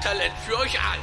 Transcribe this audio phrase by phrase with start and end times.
[0.00, 1.00] Talent für euch alle.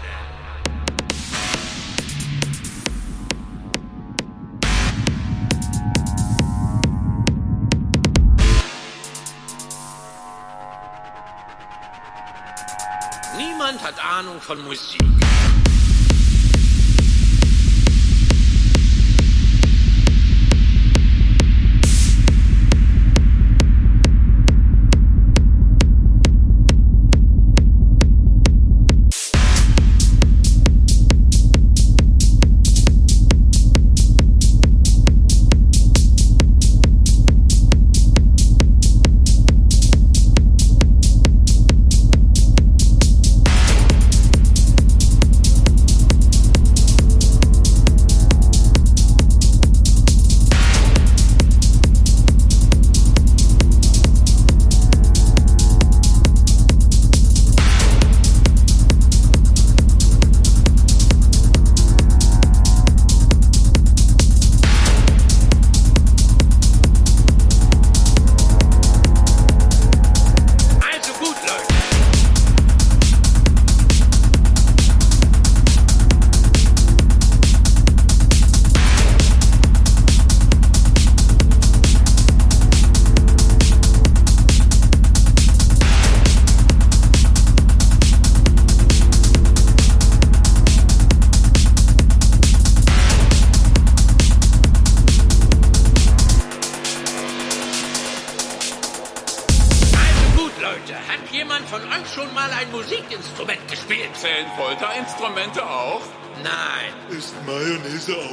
[13.38, 15.27] Niemand hat Ahnung von Musik.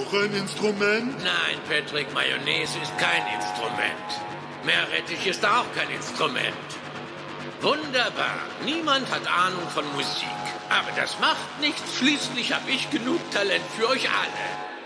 [0.05, 1.17] Auch ein Instrument?
[1.23, 4.09] Nein, Patrick, Mayonnaise ist kein Instrument.
[4.65, 6.55] Meerrettich ist auch kein Instrument.
[7.61, 8.39] Wunderbar.
[8.65, 10.29] Niemand hat Ahnung von Musik.
[10.69, 11.99] Aber das macht nichts.
[11.99, 14.84] Schließlich habe ich genug Talent für euch alle.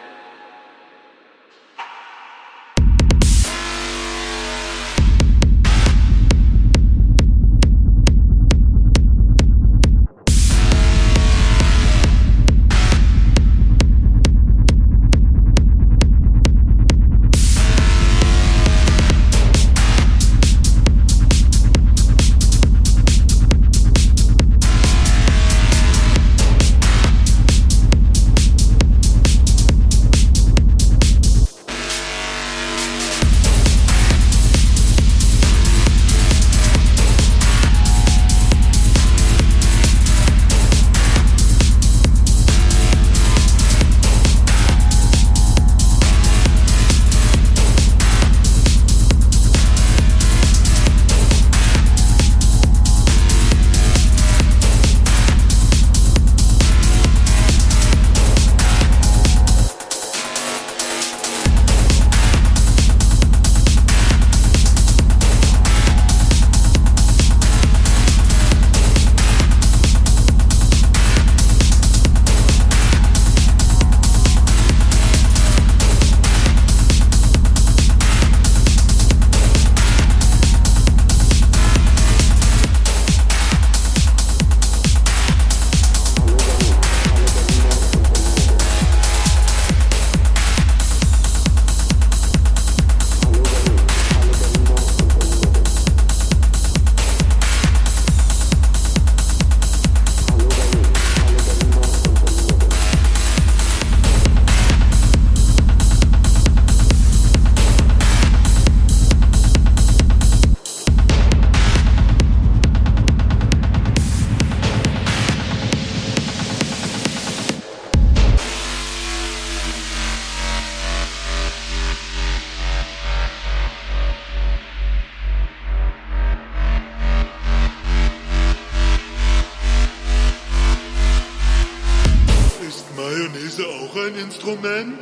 [134.49, 134.99] Instrument?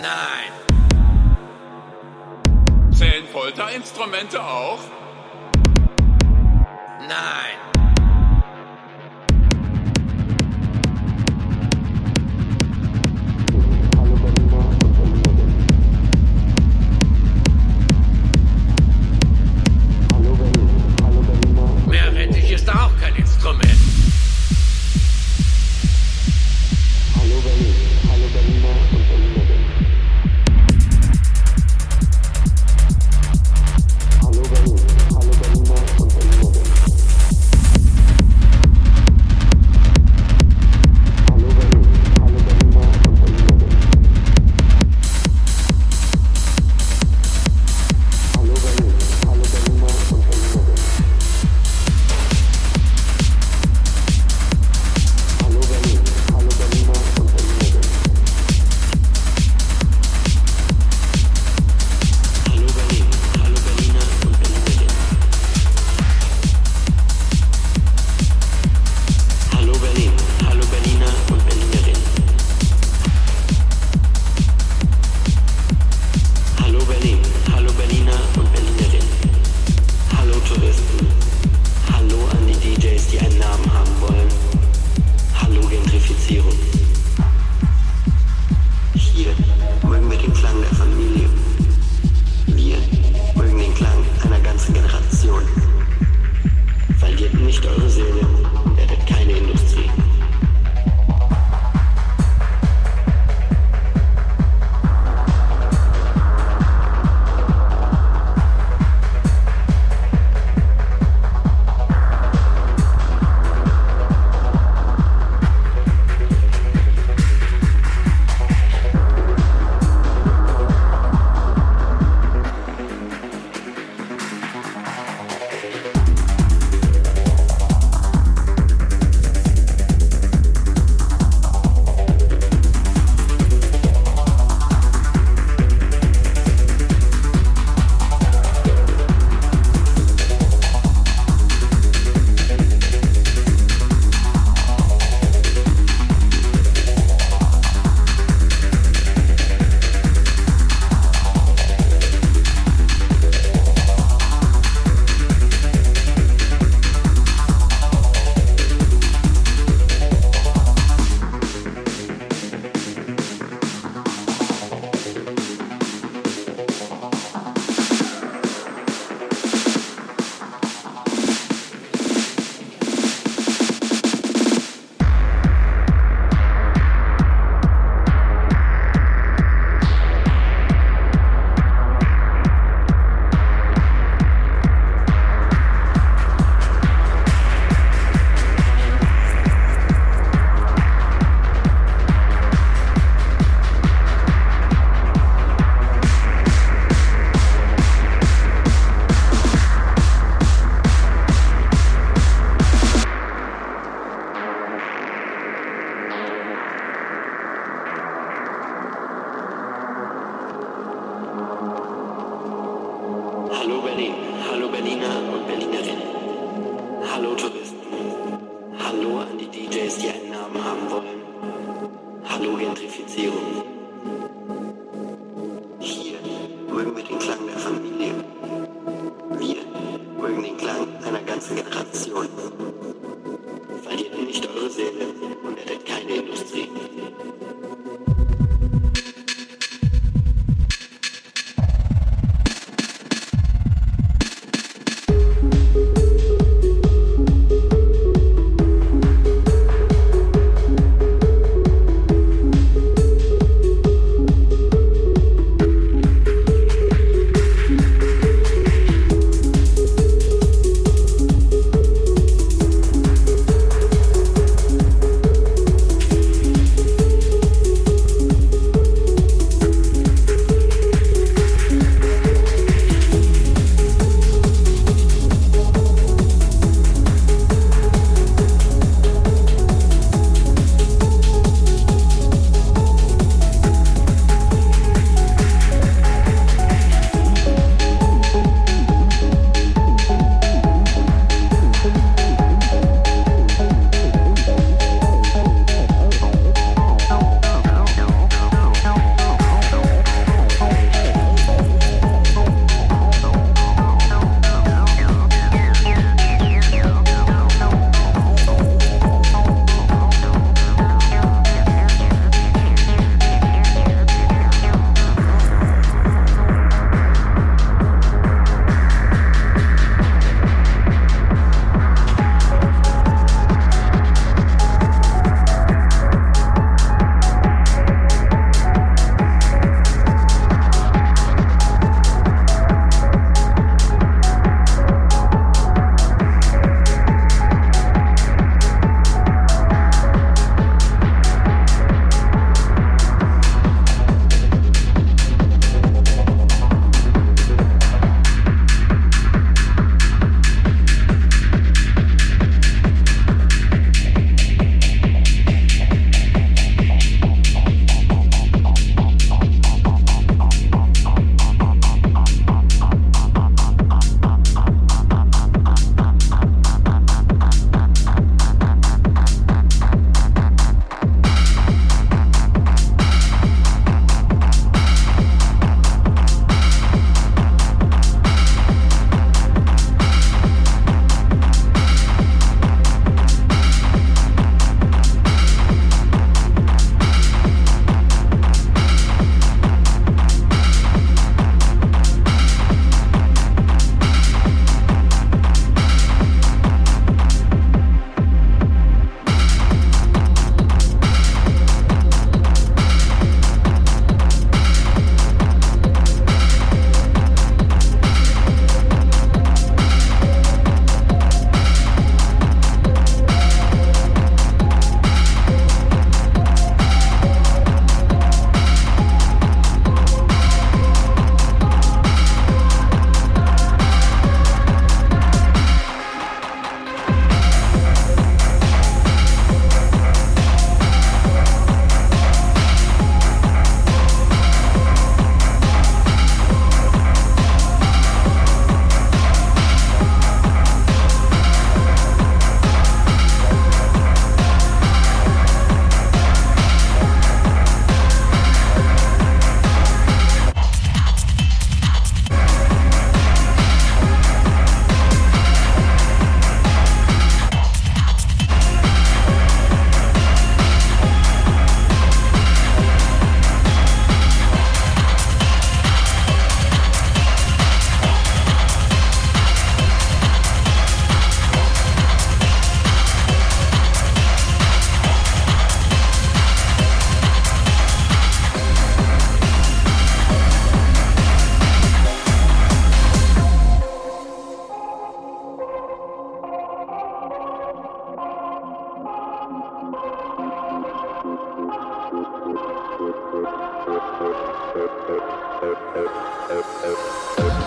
[0.00, 0.52] Nein.
[2.92, 4.78] Zählen Folterinstrumente auch?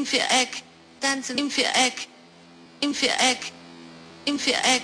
[0.00, 0.62] im Viereck,
[1.00, 2.08] tanzen im Viereck,
[2.80, 3.52] im Viereck,
[4.24, 4.82] im Viereck,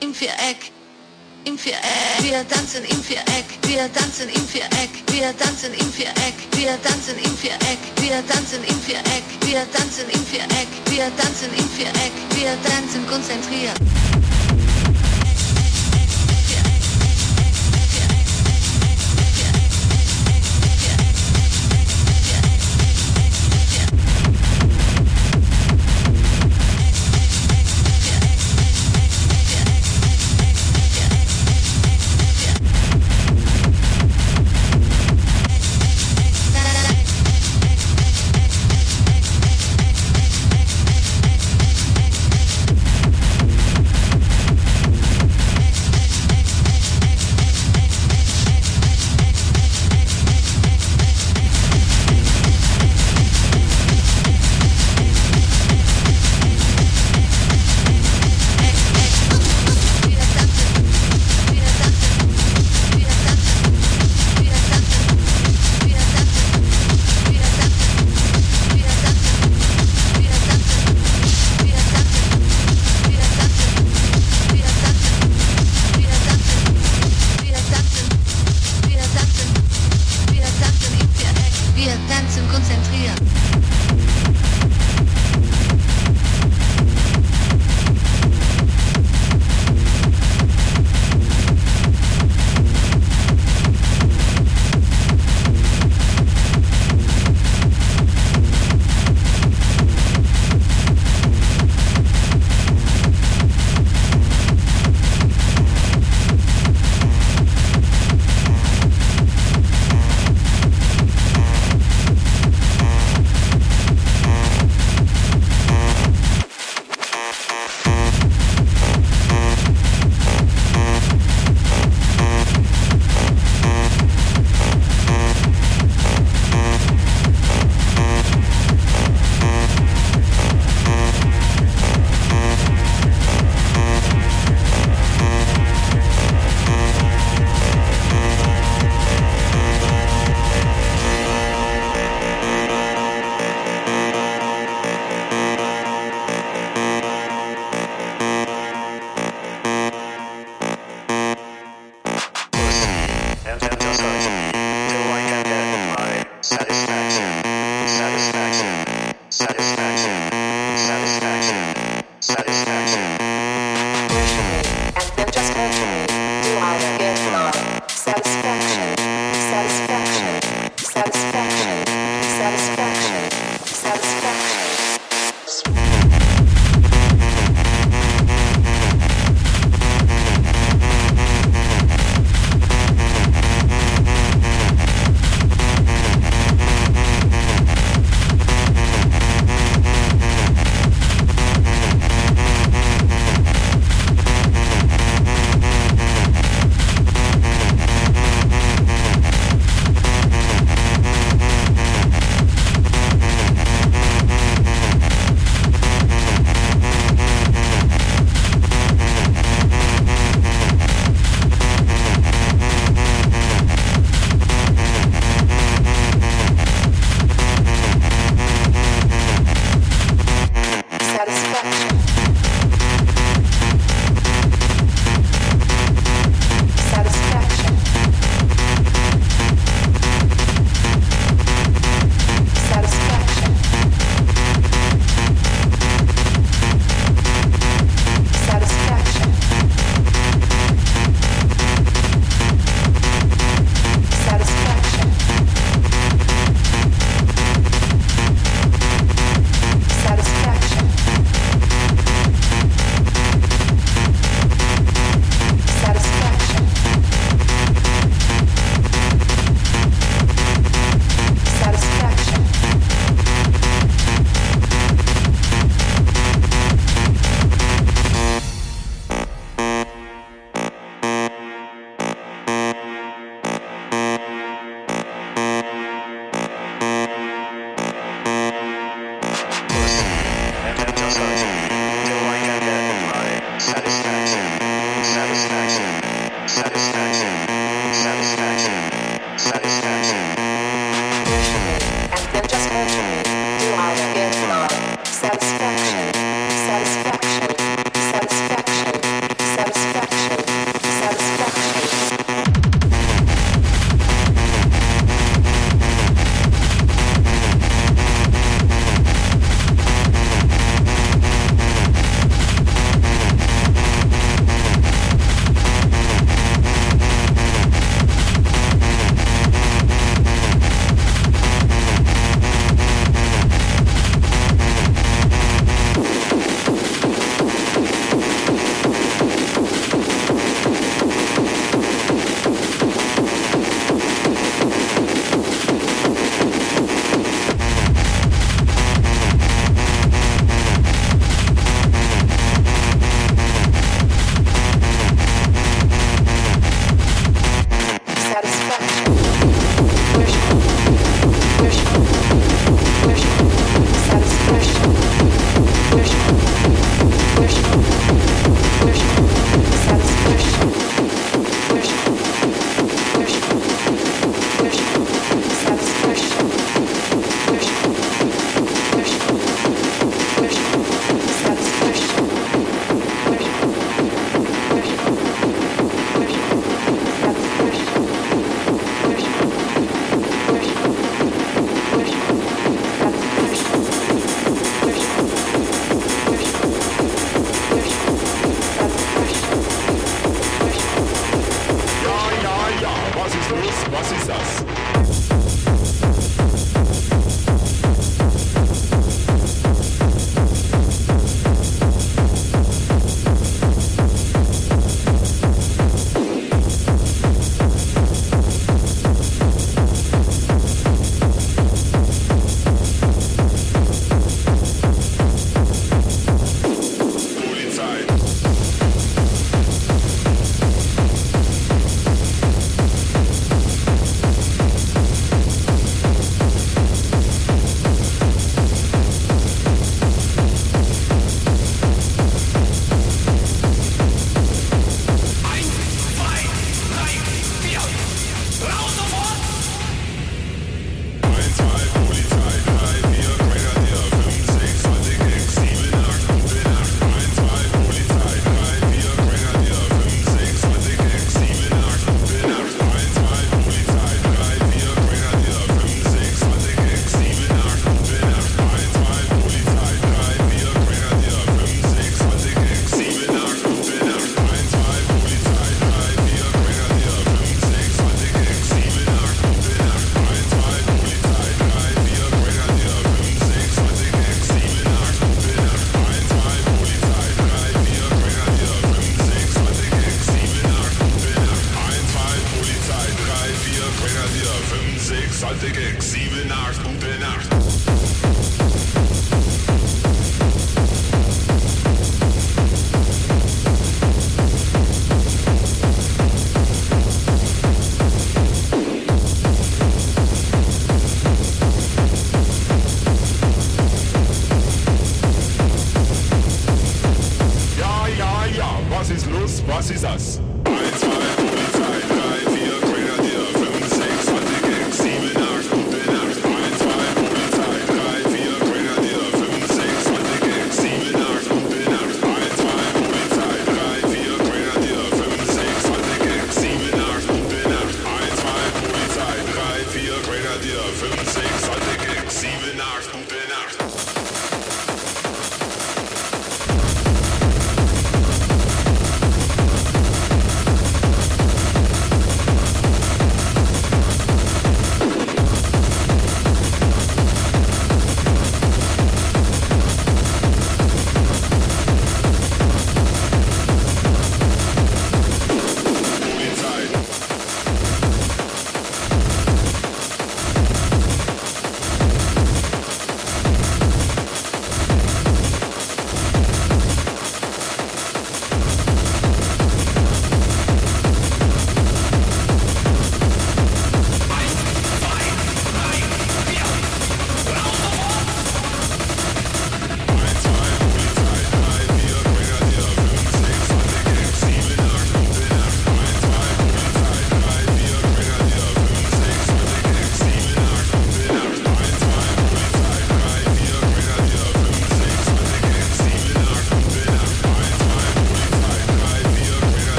[0.00, 0.70] im Viereck,
[1.44, 1.82] im Viereck.
[2.22, 7.34] Wir tanzen im Viereck, wir tanzen im Viereck, wir tanzen im Viereck, wir tanzen im
[7.34, 13.06] Viereck, wir tanzen im Viereck, wir tanzen im Viereck, wir tanzen im Viereck, wir tanzen
[13.06, 14.29] konzentriert.